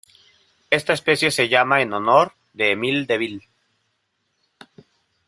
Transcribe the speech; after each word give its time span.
Esta 0.71 0.93
especie 0.93 1.29
se 1.29 1.47
llama 1.47 1.83
en 1.83 1.93
honor 1.93 2.33
de 2.53 2.71
Emile 2.71 3.05
Deville. 3.05 3.47